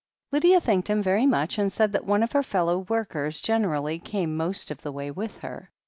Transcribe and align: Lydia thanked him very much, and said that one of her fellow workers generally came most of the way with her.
Lydia 0.31 0.59
thanked 0.59 0.89
him 0.89 1.03
very 1.03 1.27
much, 1.27 1.59
and 1.59 1.71
said 1.71 1.91
that 1.91 2.05
one 2.07 2.23
of 2.23 2.31
her 2.31 2.41
fellow 2.41 2.79
workers 2.79 3.39
generally 3.39 3.99
came 3.99 4.35
most 4.35 4.71
of 4.71 4.81
the 4.81 4.91
way 4.91 5.11
with 5.11 5.43
her. 5.43 5.69